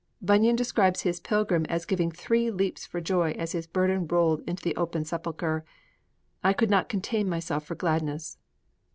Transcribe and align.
Bunyan 0.19 0.55
describes 0.55 1.01
his 1.01 1.19
pilgrim 1.19 1.63
as 1.69 1.85
giving 1.85 2.09
three 2.09 2.49
leaps 2.49 2.87
for 2.87 2.99
joy 2.99 3.33
as 3.33 3.51
his 3.51 3.67
burden 3.67 4.07
rolled 4.07 4.41
into 4.49 4.63
the 4.63 4.75
open 4.75 5.05
sepulchre. 5.05 5.63
I 6.43 6.53
could 6.53 6.71
not 6.71 6.89
contain 6.89 7.29
myself 7.29 7.65
for 7.67 7.75
gladness.' 7.75 8.39